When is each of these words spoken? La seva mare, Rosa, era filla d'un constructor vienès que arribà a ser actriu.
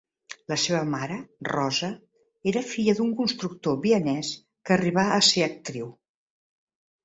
La 0.51 0.55
seva 0.61 0.79
mare, 0.93 1.17
Rosa, 1.49 1.89
era 2.53 2.65
filla 2.71 2.97
d'un 3.01 3.13
constructor 3.21 3.79
vienès 3.87 4.33
que 4.65 4.77
arribà 4.81 5.07
a 5.15 5.23
ser 5.33 5.49
actriu. 5.53 5.95